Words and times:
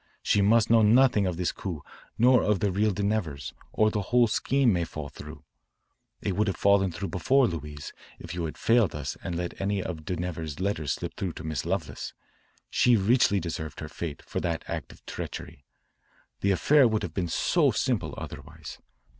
She 0.23 0.41
must 0.41 0.71
know 0.71 0.81
nothing 0.81 1.27
of 1.27 1.37
this 1.37 1.51
coup 1.51 1.83
nor 2.17 2.41
of 2.41 2.59
the 2.59 2.71
real 2.71 2.89
de 2.89 3.03
Nevers, 3.03 3.53
or 3.71 3.91
the 3.91 4.01
whole 4.01 4.25
scheme 4.25 4.73
may 4.73 4.83
fall 4.83 5.09
through. 5.09 5.43
It 6.23 6.35
would 6.35 6.47
have 6.47 6.57
fallen 6.57 6.91
through 6.91 7.09
before, 7.09 7.45
Louise, 7.45 7.93
if 8.17 8.33
you 8.33 8.45
had 8.45 8.57
failed 8.57 8.95
us 8.95 9.15
and 9.21 9.35
had 9.35 9.35
let 9.53 9.61
any 9.61 9.83
of 9.83 10.03
de 10.03 10.15
Nevers's 10.15 10.59
letters 10.59 10.93
slip 10.93 11.13
through 11.13 11.33
to 11.33 11.43
Miss 11.43 11.65
Lovelace. 11.67 12.15
She 12.71 12.97
richly 12.97 13.39
deserved 13.39 13.79
her 13.79 13.89
fate 13.89 14.23
for 14.25 14.39
that 14.39 14.65
act 14.67 14.91
of 14.91 15.05
treachery. 15.05 15.65
The 16.39 16.49
affair 16.49 16.87
would 16.87 17.03
have 17.03 17.13
been 17.13 17.27
so 17.29 17.69
simple, 17.69 18.15
otherwise. 18.17 18.79